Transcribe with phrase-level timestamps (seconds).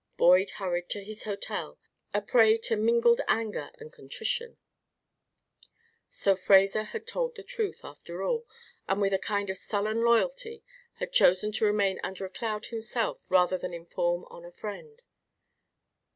[0.17, 1.77] Boyd hurried to his hotel,
[2.11, 4.57] a prey to mingled anger and contrition.
[6.09, 8.47] So Fraser had told the truth, after all,
[8.89, 10.63] and with a kind of sullen loyalty
[10.95, 15.03] had chosen to remain under a cloud himself rather than inform on a friend.